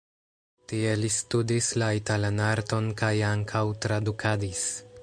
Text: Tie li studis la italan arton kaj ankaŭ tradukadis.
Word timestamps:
Tie 0.71 0.93
li 1.01 1.11
studis 1.15 1.67
la 1.83 1.91
italan 1.99 2.43
arton 2.47 2.91
kaj 3.03 3.13
ankaŭ 3.35 3.65
tradukadis. 3.87 4.69